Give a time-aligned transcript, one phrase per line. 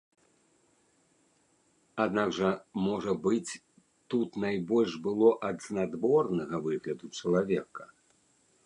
[2.05, 2.49] Аднак жа,
[2.87, 3.51] можа быць,
[4.15, 7.83] тут найбольш было ад знадворнага выгляду чалавека.